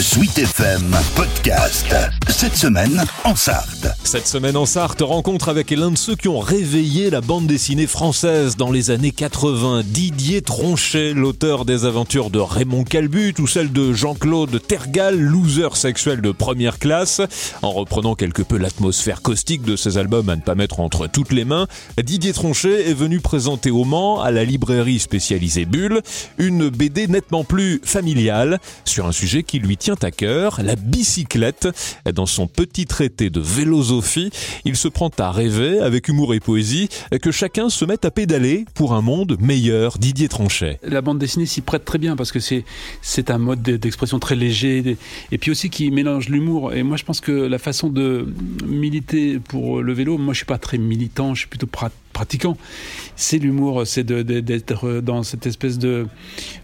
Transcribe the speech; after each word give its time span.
Sweet 0.00 0.38
FM 0.38 0.96
Podcast. 1.16 1.92
Cette 2.28 2.54
semaine 2.54 3.04
en 3.24 3.34
Sarthe. 3.34 3.88
Cette 4.04 4.28
semaine 4.28 4.56
en 4.56 4.64
Sarthe, 4.64 5.02
rencontre 5.02 5.48
avec 5.48 5.72
l'un 5.72 5.90
de 5.90 5.98
ceux 5.98 6.14
qui 6.14 6.28
ont 6.28 6.38
réveillé 6.38 7.10
la 7.10 7.20
bande 7.20 7.48
dessinée 7.48 7.88
française 7.88 8.56
dans 8.56 8.70
les 8.70 8.92
années 8.92 9.10
80. 9.10 9.82
Didier 9.84 10.40
Tronchet, 10.40 11.14
l'auteur 11.14 11.64
des 11.64 11.84
aventures 11.84 12.30
de 12.30 12.38
Raymond 12.38 12.84
Calbut 12.84 13.34
ou 13.40 13.48
celle 13.48 13.72
de 13.72 13.92
Jean-Claude 13.92 14.62
Tergal, 14.64 15.18
loser 15.18 15.74
sexuel 15.74 16.20
de 16.20 16.30
première 16.30 16.78
classe. 16.78 17.20
En 17.62 17.72
reprenant 17.72 18.14
quelque 18.14 18.42
peu 18.42 18.56
l'atmosphère 18.56 19.20
caustique 19.20 19.62
de 19.62 19.74
ses 19.74 19.98
albums 19.98 20.28
à 20.28 20.36
ne 20.36 20.42
pas 20.42 20.54
mettre 20.54 20.78
entre 20.78 21.08
toutes 21.08 21.32
les 21.32 21.44
mains, 21.44 21.66
Didier 22.00 22.32
Tronchet 22.32 22.88
est 22.88 22.94
venu 22.94 23.18
présenter 23.18 23.72
au 23.72 23.84
Mans, 23.84 24.20
à 24.20 24.30
la 24.30 24.44
librairie 24.44 25.00
spécialisée 25.00 25.64
Bulle, 25.64 26.02
une 26.38 26.68
BD 26.68 27.08
nettement 27.08 27.42
plus 27.42 27.80
familiale 27.82 28.60
sur 28.84 29.06
un 29.06 29.12
sujet 29.12 29.42
qui 29.42 29.58
lui 29.58 29.76
tient 29.76 29.87
à 30.02 30.10
cœur, 30.10 30.60
la 30.62 30.76
bicyclette. 30.76 31.68
Dans 32.14 32.26
son 32.26 32.46
petit 32.46 32.86
traité 32.86 33.30
de 33.30 33.40
vélosophie, 33.40 34.30
il 34.64 34.76
se 34.76 34.88
prend 34.88 35.10
à 35.18 35.32
rêver, 35.32 35.80
avec 35.80 36.08
humour 36.08 36.34
et 36.34 36.40
poésie, 36.40 36.88
que 37.22 37.30
chacun 37.30 37.68
se 37.68 37.84
mette 37.84 38.04
à 38.04 38.10
pédaler 38.10 38.64
pour 38.74 38.94
un 38.94 39.00
monde 39.00 39.36
meilleur. 39.40 39.98
Didier 39.98 40.28
Tronchet. 40.28 40.78
La 40.82 41.00
bande 41.00 41.18
dessinée 41.18 41.46
s'y 41.46 41.60
prête 41.60 41.84
très 41.84 41.98
bien 41.98 42.16
parce 42.16 42.32
que 42.32 42.40
c'est 42.40 42.64
c'est 43.02 43.30
un 43.30 43.38
mode 43.38 43.62
d'expression 43.62 44.18
très 44.18 44.34
léger 44.34 44.96
et 45.32 45.38
puis 45.38 45.50
aussi 45.50 45.70
qui 45.70 45.90
mélange 45.90 46.28
l'humour. 46.28 46.72
Et 46.72 46.82
moi, 46.82 46.96
je 46.96 47.04
pense 47.04 47.20
que 47.20 47.32
la 47.32 47.58
façon 47.58 47.88
de 47.88 48.26
militer 48.66 49.38
pour 49.38 49.82
le 49.82 49.92
vélo, 49.92 50.18
moi, 50.18 50.34
je 50.34 50.38
suis 50.38 50.46
pas 50.46 50.58
très 50.58 50.78
militant, 50.78 51.34
je 51.34 51.40
suis 51.40 51.48
plutôt 51.48 51.66
C'est 53.16 53.38
l'humour, 53.38 53.86
c'est 53.86 54.04
d'être 54.04 55.00
dans 55.00 55.22
cette 55.22 55.46
espèce 55.46 55.78
de, 55.78 56.06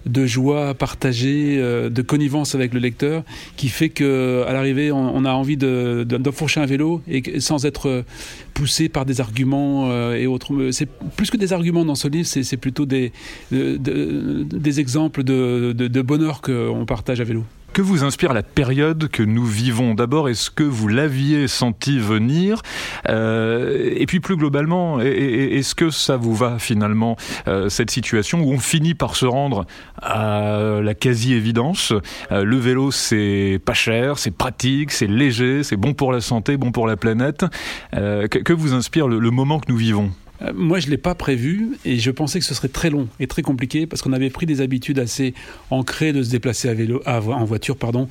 de 0.07 0.27
joie 0.27 0.75
partagée, 0.75 1.57
euh, 1.59 1.91
de 1.91 2.03
connivence 2.03 2.55
avec 2.55 2.73
le 2.75 2.81
lecteur, 2.81 3.25
qui 3.57 3.69
fait 3.69 3.89
que 3.89 4.45
à 4.47 4.53
l'arrivée, 4.53 4.93
on, 4.93 5.25
a 5.25 5.33
envie 5.33 5.57
d'enfourcher 5.57 6.61
un 6.61 6.67
vélo 6.67 7.03
et 7.09 7.41
sans 7.41 7.67
être 7.67 8.05
poussé 8.53 8.89
par 8.89 9.05
des 9.05 9.21
arguments 9.21 9.91
euh, 9.91 10.15
et 10.15 10.27
autres. 10.27 10.71
C'est 10.71 10.89
plus 11.17 11.31
que 11.31 11.37
des 11.37 11.53
arguments 11.53 11.85
dans 11.85 11.95
ce 11.95 12.09
livre, 12.09 12.27
c'est 12.27 12.57
plutôt 12.57 12.87
des, 12.87 13.13
des 13.51 14.81
exemples 14.81 15.25
de, 15.25 15.73
de 15.73 16.03
bonheur 16.03 16.41
qu'on 16.41 16.85
partage 16.87 17.21
à 17.21 17.25
vélo. 17.25 17.45
Que 17.75 17.83
vous 17.83 18.05
inspire 18.05 18.33
la 18.33 18.45
période 18.45 19.09
que 19.09 19.25
nous 19.25 19.45
vivons 19.45 19.95
D'abord, 19.95 20.29
est-ce 20.29 20.49
que 20.49 20.63
vous 20.63 20.87
l'aviez 20.87 21.49
senti 21.49 21.99
venir 21.99 22.63
euh, 23.09 23.91
Et 23.97 24.07
puis 24.07 24.21
plus 24.21 24.37
globalement, 24.37 25.01
est-ce 25.01 25.75
que 25.75 25.91
ça 25.91 26.17
vous 26.17 26.37
va 26.37 26.61
finalement, 26.61 27.17
euh, 27.49 27.69
cette 27.69 27.91
situation 27.91 28.43
où 28.43 28.53
on 28.53 28.61
finit 28.61 28.95
par 28.95 29.17
se 29.17 29.27
rendre 29.27 29.67
à 30.01 30.79
la 30.85 30.95
quasi-évidence 30.95 31.93
euh, 32.31 32.45
Le 32.45 32.59
vélo, 32.59 32.93
c'est 32.93 33.61
pas 33.65 33.75
cher, 33.75 34.21
c'est 34.21 34.31
pratique, 34.31 34.93
c'est 34.93 35.09
léger, 35.09 35.65
c'est 35.65 35.77
bon 35.77 35.95
pour 35.95 36.13
la 36.13 36.21
santé, 36.21 36.57
bon 36.57 36.71
pour 36.71 36.87
la 36.87 36.97
planète. 36.97 37.45
Que, 37.91 38.53
vous 38.53 38.75
inspire 38.75 39.09
le 39.09 39.31
moment 39.33 39.59
que 39.59 39.73
nous 39.73 39.79
vivons? 39.79 40.13
Euh, 40.43 40.53
moi, 40.55 40.81
je 40.81 40.87
ne 40.87 40.91
l'ai 40.91 40.97
pas 40.97 41.15
prévu 41.15 41.79
et 41.85 41.99
je 41.99 42.11
pensais 42.11 42.39
que 42.39 42.45
ce 42.45 42.55
serait 42.55 42.69
très 42.69 42.91
long 42.91 43.09
et 43.21 43.27
très 43.27 43.43
compliqué 43.43 43.87
parce 43.87 44.03
qu'on 44.03 44.13
avait 44.13 44.31
pris 44.31 44.47
des 44.47 44.61
habitudes 44.61 44.99
assez 44.99 45.35
ancrées 45.71 46.13
de 46.13 46.23
se 46.23 46.31
déplacer 46.31 46.69
à 46.69 46.75
vélo, 46.75 47.03
en 47.07 47.45
voiture, 47.45 47.77
pardon, 47.77 48.09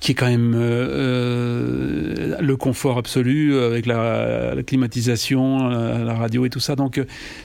qui 0.00 0.12
est 0.12 0.14
quand 0.14 0.28
même 0.28 0.54
euh, 0.54 2.30
euh, 2.30 2.36
le 2.40 2.56
confort 2.56 2.98
absolu 2.98 3.56
avec 3.58 3.86
la, 3.86 4.54
climatisation, 4.66 5.68
la, 5.68 6.14
radio 6.14 6.44
et 6.44 6.50
tout 6.50 6.60
ça. 6.60 6.76
Donc, 6.76 7.00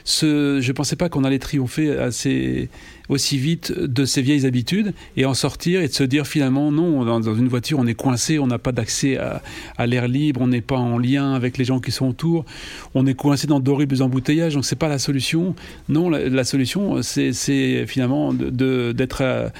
je 0.06 0.68
ne 0.68 0.72
pensais 0.72 0.96
pas 0.96 1.09
qu'on 1.09 1.23
allait 1.23 1.40
triompher 1.40 1.98
assez 1.98 2.70
aussi 3.09 3.38
vite 3.38 3.72
de 3.72 4.06
ces 4.06 4.22
vieilles 4.22 4.46
habitudes 4.46 4.94
et 5.18 5.26
en 5.26 5.34
sortir 5.34 5.81
et 5.81 5.88
de 5.88 5.94
se 5.94 6.03
dire 6.03 6.26
finalement 6.26 6.72
non, 6.72 7.06
dans, 7.06 7.36
une 7.36 7.48
voiture 7.48 7.80
on 7.80 7.88
est 7.88 7.94
coincé, 7.94 8.40
on 8.40 8.48
n'a 8.48 8.58
pas 8.58 8.72
d'accès 8.72 9.18
à, 9.18 9.88
l'air 9.88 10.08
libre, 10.08 10.42
on 10.42 10.48
n'est 10.48 10.62
pas 10.62 10.78
en 10.78 10.98
lien 10.98 11.34
avec 11.34 11.58
les 11.58 11.66
gens 11.66 11.80
qui 11.80 11.92
sont 11.92 12.08
autour, 12.08 12.46
on 12.94 13.06
est 13.06 13.14
coincé 13.14 13.48
dans 13.48 13.59
d'horribles 13.59 14.02
embouteillages, 14.16 14.53
donc 14.53 14.66
c'est 14.66 14.75
pas 14.75 14.88
la 14.88 15.00
solution. 15.00 15.56
Non, 15.90 16.09
la, 16.09 16.44
solution 16.44 17.01
c'est 17.01 17.85
finalement 17.85 18.34
d'être 18.34 19.51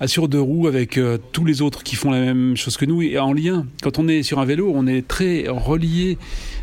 à, 0.00 0.08
sur 0.08 0.28
deux 0.28 0.40
roues 0.40 0.66
avec 0.66 0.98
euh, 0.98 1.18
tous 1.32 1.44
les 1.44 1.62
autres 1.62 1.82
qui 1.82 1.96
font 1.96 2.10
la 2.10 2.20
même 2.20 2.56
chose 2.56 2.76
que 2.76 2.84
nous 2.84 3.02
et 3.02 3.18
en 3.18 3.32
lien. 3.32 3.66
Quand 3.82 3.98
on 3.98 4.08
est 4.08 4.22
sur 4.22 4.38
un 4.38 4.44
vélo, 4.44 4.72
on 4.74 4.86
est 4.86 5.06
très 5.06 5.46
relié 5.48 6.18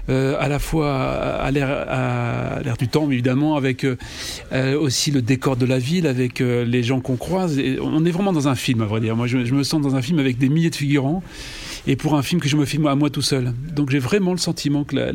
euh, 0.09 0.35
à 0.40 0.47
la 0.47 0.59
fois 0.59 0.94
à 0.96 1.51
l'air 1.51 2.78
du 2.78 2.88
temps, 2.88 3.09
évidemment, 3.09 3.56
avec 3.56 3.85
euh, 3.85 4.79
aussi 4.79 5.12
le 5.12 5.22
décor 5.22 5.57
de 5.57 5.66
la 5.66 5.79
ville, 5.79 6.07
avec 6.07 6.40
les 6.40 6.84
gens 6.84 7.00
qu'on 7.00 7.18
croise. 7.18 7.59
On 7.81 8.06
est 8.06 8.12
vraiment 8.12 8.34
dans 8.34 8.47
un 8.47 8.56
film, 8.56 8.81
à 8.81 8.85
vrai 8.85 9.01
dire. 9.01 9.16
Moi, 9.16 9.28
je, 9.28 9.38
me 9.38 9.63
sens 9.63 9.81
dans 9.81 9.96
un 9.96 10.02
film 10.02 10.19
avec 10.19 10.38
des 10.38 10.50
milliers 10.50 10.69
de 10.69 10.75
figurants 10.75 11.23
et 11.88 11.96
pour 11.96 12.16
un 12.16 12.22
film 12.22 12.41
que 12.41 12.50
je 12.50 12.57
me 12.57 12.66
filme 12.66 12.88
à 12.88 12.96
moi 12.96 13.09
tout 13.09 13.22
seul. 13.22 13.53
Donc 13.73 13.90
j'ai 13.90 14.00
vraiment 14.00 14.31
le 14.31 14.38
sentiment 14.38 14.84
que 14.84 14.96
la, 14.96 15.12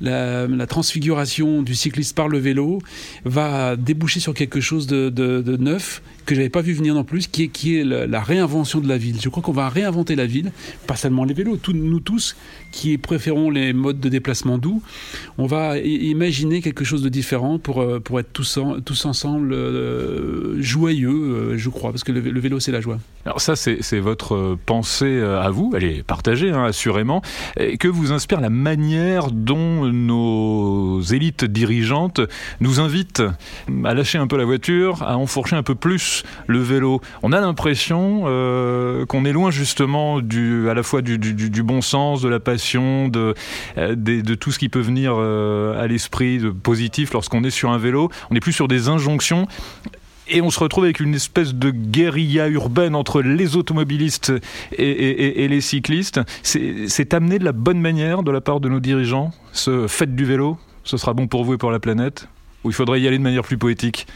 la, 0.00 0.46
la, 0.46 0.66
transfiguration 0.66 1.62
du 1.62 1.74
cycliste 1.74 2.16
par 2.16 2.28
le 2.28 2.38
vélo 2.38 2.80
va 3.24 3.76
déboucher 3.76 4.20
sur 4.20 4.34
quelque 4.34 4.60
chose 4.60 4.86
de, 4.86 5.08
de, 5.10 5.56
neuf 5.56 6.02
que 6.26 6.34
j'avais 6.34 6.48
pas 6.48 6.62
vu 6.62 6.72
venir 6.72 6.94
non 6.94 7.04
plus, 7.04 7.28
qui 7.48 7.78
est 7.78 7.84
la, 7.84 8.20
réinvention 8.20 8.80
de 8.80 8.88
la 8.88 8.98
ville. 8.98 9.20
Je 9.20 9.28
crois 9.28 9.42
qu'on 9.42 9.52
va 9.52 9.68
réinventer 9.68 10.14
la 10.14 10.26
ville, 10.26 10.52
pas 10.86 10.96
seulement 10.96 11.24
les 11.24 11.34
vélos, 11.34 11.58
nous 11.72 12.00
tous 12.00 12.36
qui 12.72 12.98
préférons 12.98 13.50
les 13.50 13.72
modes 13.72 14.00
de 14.00 14.08
déplacement 14.08 14.58
doux, 14.58 14.82
on 15.38 15.46
va 15.46 15.78
imaginer 15.78 16.60
quelque 16.60 16.84
chose 16.84 17.02
de 17.02 17.08
différent 17.08 17.58
pour, 17.58 17.80
euh, 17.80 18.00
pour 18.00 18.20
être 18.20 18.32
tous, 18.32 18.58
tous 18.84 19.04
ensemble 19.04 19.52
euh, 19.52 20.60
joyeux, 20.62 21.10
euh, 21.10 21.58
je 21.58 21.68
crois, 21.68 21.90
parce 21.90 22.04
que 22.04 22.12
le, 22.12 22.40
vélo 22.40 22.60
c'est 22.60 22.72
la 22.72 22.80
joie. 22.80 22.98
Alors 23.24 23.40
ça 23.40 23.56
c'est 23.56 24.00
votre 24.00 24.56
pensée 24.66 25.20
à 25.20 25.50
vous, 25.50 25.72
elle 25.76 25.84
est 25.84 26.02
partagée 26.02 26.50
hein, 26.50 26.64
assurément, 26.64 27.22
que 27.56 27.88
vous 27.88 28.12
inspire 28.12 28.40
la 28.40 28.50
manière 28.50 29.30
dont 29.30 29.84
nos 29.86 31.00
élites 31.02 31.44
dirigeantes 31.44 32.20
nous 32.60 32.80
invitent 32.80 33.22
à 33.84 33.94
lâcher 33.94 34.18
un 34.18 34.26
peu 34.26 34.36
la 34.36 34.44
voiture, 34.44 35.02
à 35.02 35.18
enfourcher 35.18 35.56
un 35.56 35.62
peu 35.62 35.74
plus 35.74 36.24
le 36.46 36.60
vélo? 36.60 37.00
A 37.32 37.40
l'impression 37.40 38.22
euh, 38.26 39.04
qu'on 39.06 39.24
est 39.24 39.32
loin 39.32 39.50
justement 39.50 40.20
du, 40.20 40.68
à 40.68 40.74
la 40.74 40.82
fois 40.82 41.02
du, 41.02 41.18
bon 41.62 41.80
sens, 41.80 42.22
de 42.22 42.28
la 42.28 42.40
passion, 42.40 43.08
de, 43.08 43.34
euh, 43.78 44.36
tout 44.36 44.52
ce 44.52 44.58
qui 44.58 44.68
peut 44.68 44.80
venir 44.80 45.14
euh, 45.16 45.82
à 45.82 45.86
l'esprit 45.86 46.38
de 46.38 46.50
positif 46.50 47.12
lorsqu'on 47.12 47.44
est 47.44 47.50
sur 47.50 47.70
un 47.70 47.78
vélo. 47.78 48.10
On 48.30 48.36
est 48.36 48.40
plus 48.40 48.52
sur 48.52 48.68
des 48.68 48.88
injonctions. 48.88 49.46
Et 50.32 50.40
on 50.40 50.50
se 50.50 50.60
retrouve 50.60 50.84
avec 50.84 51.00
une 51.00 51.14
espèce 51.14 51.54
de 51.54 51.70
guérilla 51.70 52.46
urbaine 52.46 52.94
entre 52.94 53.20
les 53.20 53.56
automobilistes 53.56 54.32
et, 54.70 55.44
et 55.44 55.48
les 55.48 55.60
cyclistes. 55.60 56.20
C'est 56.44 57.14
amené 57.14 57.40
de 57.40 57.44
la 57.44 57.50
bonne 57.50 57.80
manière 57.80 58.22
de 58.22 58.30
la 58.30 58.40
part 58.40 58.60
de 58.60 58.68
nos 58.68 58.78
dirigeants, 58.78 59.32
ce 59.50 59.88
fait 59.88 60.14
du 60.14 60.24
vélo, 60.24 60.56
ce 60.84 60.96
sera 60.96 61.14
bon 61.14 61.26
pour 61.26 61.42
vous 61.42 61.54
et 61.54 61.58
pour 61.58 61.72
la 61.72 61.80
planète, 61.80 62.28
ou 62.62 62.70
il 62.70 62.74
faudrait 62.74 63.00
y 63.00 63.08
aller 63.08 63.18
de 63.18 63.24
manière 63.24 63.42
plus 63.42 63.58
poétique? 63.58 64.06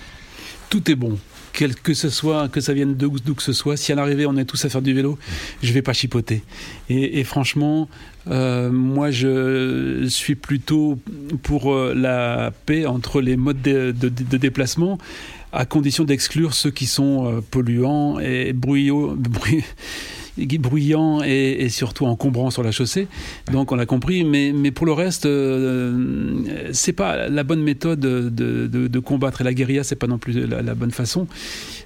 Tout 0.71 0.89
est 0.89 0.95
bon 0.95 1.19
quel 1.55 1.75
que 1.75 1.95
ce 1.95 2.11
soit, 2.11 2.49
que 2.49 2.61
ça 2.61 2.75
vienne 2.75 2.95
d'où 2.95 3.11
que 3.11 3.43
ce 3.43 3.53
soit, 3.53 3.77
si 3.77 3.93
à 3.93 3.95
l'arrivée 3.95 4.27
on 4.27 4.37
est 4.37 4.45
tous 4.45 4.63
à 4.65 4.69
faire 4.69 4.83
du 4.83 4.93
vélo, 4.93 5.19
je 5.63 5.73
vais 5.73 5.83
pas 5.83 5.93
chipoter. 5.93 6.43
Et, 6.91 7.25
franchement, 7.25 7.89
euh, 8.29 8.71
moi 8.71 9.11
je 9.11 10.05
suis 10.09 10.35
plutôt 10.35 10.99
pour 11.43 11.73
euh, 11.73 11.95
la 11.95 12.53
paix 12.67 12.87
entre 12.87 13.21
les 13.21 13.37
modes 13.37 13.63
de, 13.63 13.93
déplacement 14.37 14.99
à 15.53 15.65
condition 15.65 16.03
d'exclure 16.03 16.53
ceux 16.55 16.73
qui 16.73 16.87
sont 16.87 17.27
euh, 17.27 17.41
polluants 17.41 18.19
et 18.19 18.53
bruyants 18.53 19.15
bruyant 20.37 21.23
et, 21.23 21.69
surtout 21.69 22.07
encombrant 22.07 22.51
sur 22.51 22.63
la 22.63 22.73
chaussée. 22.73 23.09
Donc 23.53 23.73
on 23.73 23.77
l'a 23.77 23.87
compris, 23.87 24.25
mais, 24.25 24.53
pour 24.71 24.87
le 24.87 24.93
reste, 24.93 25.27
euh, 25.27 26.39
c'est 26.73 26.93
pas 26.93 27.29
la 27.29 27.43
bonne 27.45 27.63
méthode 27.63 28.01
de, 28.01 28.99
combattre. 28.99 29.41
Et 29.41 29.45
la 29.45 29.55
guérilla, 29.55 29.85
c'est 29.85 29.97
pas 29.97 30.07
non 30.07 30.19
plus 30.19 30.47
la, 30.47 30.75
bonne 30.75 30.91
façon. 30.91 31.27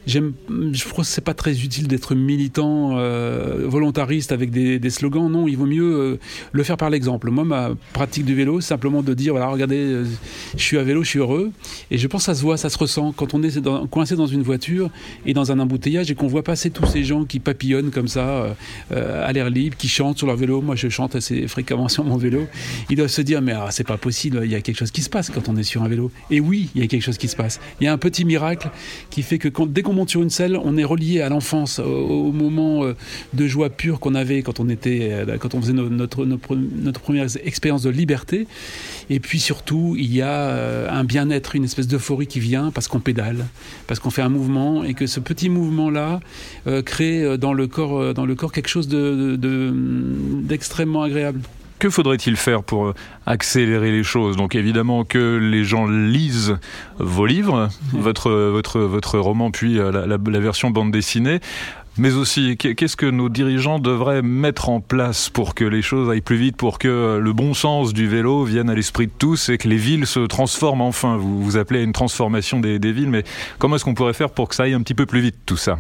Je 0.07 0.21
crois 0.89 1.05
que 1.05 1.11
c'est 1.11 1.25
pas 1.25 1.35
très 1.35 1.63
utile 1.63 1.89
d'être 1.89 2.15
militant, 2.15 2.99
euh, 2.99 3.67
volontariste 3.67 4.33
avec 4.33 4.51
des, 4.51 4.91
slogans. 4.91 5.31
Non, 5.31 5.47
il 5.49 5.57
vaut 5.57 5.67
mieux 5.67 5.95
euh, 5.95 6.19
le 6.53 6.63
faire 6.63 6.77
par 6.77 6.91
l'exemple. 6.91 7.31
Moi, 7.31 7.45
ma 7.45 7.71
pratique 7.93 8.25
du 8.25 8.35
vélo, 8.35 8.61
c'est 8.61 8.69
simplement 8.69 9.03
de 9.03 9.15
dire 9.15 9.33
voilà, 9.33 9.49
regardez, 9.49 10.05
je 10.57 10.63
suis 10.63 10.79
à 10.79 10.83
vélo, 10.83 11.03
je 11.03 11.09
suis 11.09 11.19
heureux. 11.19 11.51
Et 11.91 11.99
je 11.99 12.07
pense 12.07 12.23
que 12.23 12.27
ça 12.27 12.35
se 12.35 12.43
voit, 12.43 12.57
ça 12.57 12.71
se 12.71 12.79
ressent 12.79 13.13
quand 13.13 13.35
on 13.35 13.43
est 13.43 13.61
coincé 13.91 14.17
dans 14.17 14.27
une 14.27 14.43
voiture 14.43 14.91
et 15.27 15.35
dans 15.35 15.53
un 15.53 15.59
embouteillage 15.59 16.11
et 16.11 16.15
qu'on 16.15 16.27
voit 16.27 16.43
passer 16.43 16.71
tous 16.71 16.87
ces 16.87 17.05
gens 17.05 17.25
qui 17.25 17.41
papillonnent 17.41 17.91
comme 17.91 18.09
ça 18.09 18.38
euh, 18.39 18.53
euh, 18.93 19.29
à 19.29 19.33
l'air 19.33 19.51
libre, 19.51 19.77
qui 19.77 19.89
chantent 19.89 20.19
sur 20.19 20.27
leur 20.27 20.37
vélo. 20.37 20.61
Moi, 20.61 20.77
je 20.77 20.89
chante 20.89 21.15
assez 21.15 21.47
fréquemment 21.49 21.89
sur 21.89 22.05
mon 22.05 22.17
vélo. 22.17 22.47
Ils 22.91 22.97
doivent 22.97 23.11
se 23.11 23.23
dire, 23.23 23.43
mais 23.43 23.53
ah, 23.53 23.69
c'est 23.71 23.87
pas 23.87 23.97
possible, 23.97 24.41
il 24.45 24.51
y 24.51 24.55
a 24.55 24.61
quelque 24.61 24.79
chose 24.79 24.91
qui 24.91 25.03
se 25.03 25.11
passe 25.11 25.31
quand 25.31 25.49
on 25.49 25.57
est 25.57 25.63
sur 25.63 25.83
un 25.83 25.89
vélo. 25.89 26.11
Et 26.31 26.41
oui, 26.41 26.71
il 26.75 26.81
y 26.81 26.85
a 26.85 26.87
quelque 26.87 27.03
chose 27.03 27.19
qui 27.19 27.29
se 27.29 27.37
passe. 27.37 27.61
Il 27.81 27.85
y 27.85 27.87
a 27.87 27.93
un 27.93 27.99
petit 27.99 28.25
miracle 28.25 28.71
qui 29.11 29.23
fait 29.23 29.39
que 29.39 29.49
dès 29.67 29.83
qu'on 29.83 29.93
monte 29.93 30.11
sur 30.11 30.23
une 30.23 30.31
selle, 30.31 30.59
on 30.63 30.77
est 30.77 30.85
relié 30.85 31.21
à 31.21 31.29
l'enfance, 31.29 31.79
au, 31.79 32.33
moment 32.33 32.85
euh, 32.85 32.95
de 33.35 33.47
joie 33.47 33.71
pure 33.71 34.01
qu'on 34.01 34.15
avait 34.15 34.43
quand 34.43 34.61
on 34.61 34.69
était, 34.69 35.13
quand 35.41 35.55
on 35.55 35.61
faisait 35.61 35.73
notre, 35.73 36.25
première 37.01 37.27
expérience 37.45 37.83
de 37.83 37.91
liberté. 37.91 38.47
Et 39.11 39.21
puis 39.21 39.41
surtout, 39.41 39.97
il 39.99 40.15
y 40.15 40.23
a 40.23 40.91
un 40.91 41.05
bien-être, 41.05 41.57
une 41.57 41.65
espèce 41.65 41.87
d'euphorie 41.87 42.27
qui 42.27 42.41
vient 42.41 42.71
parce 42.71 42.89
qu'on 42.89 43.01
pédale, 43.01 43.47
parce 43.87 44.01
qu'on 44.01 44.11
fait 44.11 44.23
un 44.23 44.29
mouvement 44.29 44.85
et 44.85 44.95
que 44.95 45.07
ce 45.07 45.21
petit 45.21 45.49
mouvement-là 45.49 46.21
crée 46.85 47.39
dans 47.39 47.53
le 47.53 47.67
corps, 47.67 48.15
dans 48.15 48.27
corps 48.35 48.53
quelque 48.53 48.69
chose 48.69 48.89
d'extrêmement 48.89 51.03
de, 51.03 51.07
agréable. 51.07 51.41
Que 51.79 51.91
faudrait-il 51.91 52.37
faire 52.37 52.65
pour 52.65 52.93
accélérer 53.25 53.93
les 53.93 54.03
choses? 54.03 54.37
Donc 54.37 54.57
évidemment 54.57 55.05
que 55.05 55.37
les 55.37 55.65
gens 55.65 55.87
lisent 55.87 56.59
vos 56.99 57.27
livres, 57.27 57.69
votre, 57.93 58.33
votre, 58.33 58.81
votre 58.81 59.19
roman, 59.19 59.53
puis 59.53 59.75
la, 59.75 59.93
la, 59.93 60.07
la 60.07 60.41
version 60.41 60.71
bande 60.71 60.91
dessinée 60.91 61.41
mais 61.99 62.15
aussi 62.15 62.57
qu'est-ce 62.57 62.97
que 62.97 63.07
nos 63.07 63.29
dirigeants 63.29 63.79
devraient 63.79 64.23
mettre 64.23 64.69
en 64.69 64.81
place 64.81 65.29
pour 65.29 65.55
que 65.55 65.65
les 65.65 65.83
choses 65.83 66.09
aillent 66.09 66.21
plus 66.21 66.37
vite, 66.37 66.57
pour 66.57 66.79
que 66.79 67.19
le 67.21 67.33
bon 67.33 67.55
sens 67.55 67.93
du 67.93 68.09
vélo 68.09 68.45
vienne 68.45 68.71
à 68.71 68.75
l'esprit 68.75 69.09
de 69.09 69.13
tous 69.19 69.49
et 69.49 69.59
que 69.59 69.69
les 69.69 69.77
villes 69.77 70.07
se 70.07 70.21
transforment 70.21 70.83
enfin? 70.83 71.17
Vous 71.17 71.43
vous 71.43 71.57
appelez 71.57 71.81
à 71.81 71.83
une 71.83 71.93
transformation 71.93 72.61
des, 72.61 72.79
des 72.79 72.93
villes, 72.93 73.11
mais 73.11 73.25
comment 73.59 73.77
est-ce 73.77 73.85
qu'on 73.85 73.95
pourrait 73.95 74.13
faire 74.13 74.31
pour 74.31 74.49
que 74.49 74.55
ça 74.55 74.65
aille 74.65 74.75
un 74.75 74.83
petit 74.83 74.95
peu 74.95 75.07
plus 75.07 75.21
vite 75.21 75.37
tout 75.45 75.57
ça? 75.57 75.79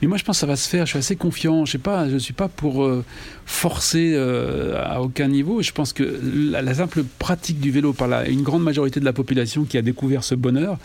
Mais 0.00 0.08
moi, 0.08 0.16
je 0.16 0.24
pense 0.24 0.36
que 0.36 0.40
ça 0.40 0.46
va 0.46 0.56
se 0.56 0.68
faire. 0.68 0.86
Je 0.86 0.90
suis 0.90 0.98
assez 0.98 1.16
confiant. 1.16 1.64
Je 1.64 1.78
je 2.10 2.18
suis 2.18 2.32
pas 2.32 2.48
pour 2.48 2.84
euh, 2.84 3.04
forcer 3.46 4.12
euh, 4.14 4.80
à 4.84 5.00
aucun 5.00 5.28
niveau. 5.28 5.62
Je 5.62 5.72
pense 5.72 5.92
que 5.92 6.20
la, 6.52 6.74
simple 6.74 7.04
pratique 7.18 7.60
du 7.60 7.70
vélo 7.70 7.92
par 7.92 8.24
une 8.24 8.42
grande 8.42 8.62
majorité 8.62 9.00
de 9.00 9.04
la 9.04 9.12
population 9.12 9.64
qui 9.64 9.78
a 9.78 9.82
découvert 9.82 10.24
ce 10.24 10.34
bonheur 10.34 10.78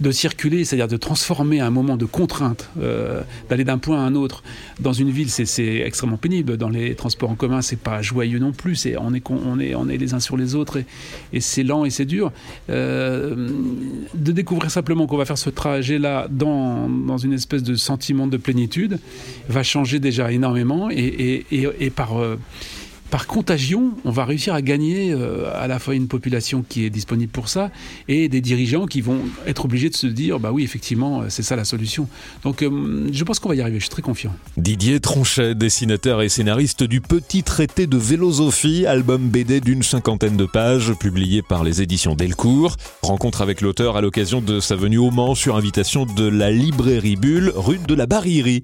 de 0.00 0.10
circuler, 0.10 0.64
c'est-à-dire 0.64 0.88
de 0.88 0.96
transformer 0.96 1.60
un 1.60 1.70
moment 1.70 1.96
de 1.96 2.04
contrainte, 2.04 2.70
euh, 2.80 3.22
d'aller 3.48 3.64
d'un 3.64 3.78
point 3.78 3.98
à 3.98 4.02
un 4.02 4.14
autre 4.14 4.42
dans 4.80 4.92
une 4.92 5.10
ville, 5.10 5.30
c'est 5.30 5.76
extrêmement 5.76 6.16
pénible. 6.16 6.56
Dans 6.56 6.68
les 6.68 6.94
transports 6.94 7.30
en 7.30 7.34
commun, 7.34 7.62
c'est 7.62 7.78
pas 7.78 8.02
joyeux 8.02 8.38
non 8.38 8.52
plus. 8.52 8.76
C'est 8.76 8.96
on 8.96 9.14
est 9.14 9.22
on 9.30 9.58
est 9.58 9.74
on 9.74 9.88
est 9.88 9.96
les 9.96 10.14
uns 10.14 10.20
sur 10.20 10.36
les 10.36 10.54
autres 10.54 10.78
et, 10.78 10.86
et 11.32 11.40
c'est 11.40 11.62
lent 11.62 11.84
et 11.84 11.90
c'est 11.90 12.04
dur. 12.04 12.32
Euh, 12.70 13.50
de 14.14 14.32
découvrir 14.32 14.70
simplement 14.70 15.06
qu'on 15.06 15.16
va 15.16 15.24
faire 15.24 15.38
ce 15.38 15.50
trajet-là 15.50 16.28
dans, 16.30 16.88
dans 16.88 17.18
une 17.18 17.32
espèce 17.32 17.62
de 17.62 17.74
sentiment 17.74 18.26
de 18.26 18.36
plénitude 18.36 18.98
va 19.48 19.62
changer 19.62 19.98
déjà 19.98 20.30
énormément 20.30 20.90
et, 20.90 21.44
et, 21.50 21.68
et 21.80 21.90
par 21.90 22.18
euh, 22.18 22.36
par 23.10 23.26
contagion, 23.26 23.92
on 24.04 24.10
va 24.10 24.24
réussir 24.24 24.54
à 24.54 24.62
gagner 24.62 25.12
euh, 25.12 25.50
à 25.54 25.66
la 25.66 25.78
fois 25.78 25.94
une 25.94 26.08
population 26.08 26.64
qui 26.68 26.84
est 26.84 26.90
disponible 26.90 27.32
pour 27.32 27.48
ça 27.48 27.70
et 28.06 28.28
des 28.28 28.40
dirigeants 28.40 28.86
qui 28.86 29.00
vont 29.00 29.20
être 29.46 29.64
obligés 29.64 29.88
de 29.88 29.96
se 29.96 30.06
dire 30.06 30.38
bah 30.38 30.52
oui 30.52 30.62
effectivement 30.62 31.24
c'est 31.28 31.42
ça 31.42 31.56
la 31.56 31.64
solution. 31.64 32.08
Donc 32.42 32.62
euh, 32.62 33.08
je 33.12 33.24
pense 33.24 33.38
qu'on 33.38 33.48
va 33.48 33.54
y 33.54 33.60
arriver, 33.60 33.78
je 33.78 33.84
suis 33.84 33.90
très 33.90 34.02
confiant. 34.02 34.34
Didier 34.56 35.00
Tronchet, 35.00 35.54
dessinateur 35.54 36.22
et 36.22 36.28
scénariste 36.28 36.82
du 36.82 37.00
Petit 37.00 37.42
traité 37.42 37.86
de 37.86 37.96
vélosophie, 37.96 38.86
album 38.86 39.28
BD 39.28 39.60
d'une 39.60 39.82
cinquantaine 39.82 40.36
de 40.36 40.44
pages 40.44 40.92
publié 40.94 41.42
par 41.42 41.64
les 41.64 41.82
éditions 41.82 42.14
Delcourt. 42.14 42.76
Rencontre 43.02 43.40
avec 43.40 43.60
l'auteur 43.60 43.96
à 43.96 44.00
l'occasion 44.00 44.40
de 44.40 44.60
sa 44.60 44.76
venue 44.76 44.98
au 44.98 45.10
Mans 45.10 45.34
sur 45.34 45.56
invitation 45.56 46.04
de 46.04 46.28
la 46.28 46.50
librairie 46.50 47.16
Bulle, 47.16 47.52
rue 47.54 47.78
de 47.78 47.94
la 47.94 48.06
Barillerie. 48.06 48.62